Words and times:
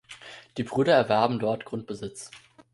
Die 0.57 0.63
Brüder 0.63 0.95
erwarben 0.95 1.37
dort 1.37 1.63
Grundbesitz. 1.63 2.31